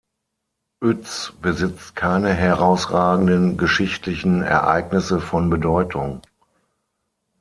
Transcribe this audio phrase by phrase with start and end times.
[0.83, 6.23] Uetz besitzt keine herausragenden geschichtlichen Ereignisse von Bedeutung.